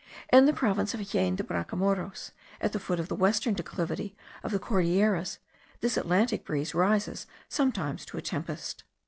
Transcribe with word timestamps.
In 0.33 0.47
the 0.47 0.51
province 0.51 0.95
of 0.95 1.01
Jaen 1.11 1.35
de 1.35 1.43
Bracamoros, 1.43 2.31
at 2.59 2.73
the 2.73 2.79
foot 2.79 2.99
of 2.99 3.07
the 3.07 3.15
western 3.15 3.53
declivity 3.53 4.15
of 4.41 4.49
the 4.51 4.57
Cordilleras, 4.57 5.37
this 5.81 5.95
Atlantic 5.95 6.43
breeze 6.43 6.73
rises 6.73 7.27
sometimes 7.49 8.03
to 8.05 8.17
a 8.17 8.21
tempest. 8.23 8.83